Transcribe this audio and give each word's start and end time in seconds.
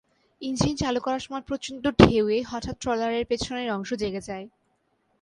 Engine 0.41 0.73
চালু 0.75 0.99
করার 0.99 1.21
সময় 1.21 1.43
প্রচণ্ড 1.47 1.83
ঢেউয়ে 1.99 2.37
হঠাৎ 2.43 2.75
ট্রলারের 2.79 3.25
পেছনের 3.25 3.69
অংশ 3.71 3.89
জেগে 3.93 4.21
যায়। 4.21 4.45